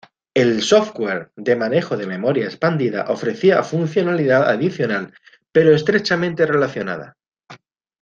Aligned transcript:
El 0.33 0.63
software 0.63 1.31
de 1.35 1.55
manejo 1.55 1.95
de 1.95 2.07
memoria 2.07 2.45
expandida 2.45 3.05
ofrecía 3.09 3.61
funcionalidad 3.61 4.49
adicional 4.49 5.13
pero 5.51 5.75
estrechamente 5.75 6.47
relacionada. 6.47 7.17